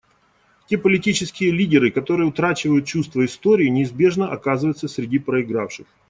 Те 0.67 0.79
политические 0.79 1.51
лидеры, 1.51 1.91
которые 1.91 2.25
утрачивают 2.27 2.87
чувство 2.87 3.23
истории, 3.23 3.67
неизбежно 3.67 4.31
оказываются 4.31 4.87
среди 4.87 5.19
проигравших. 5.19 5.85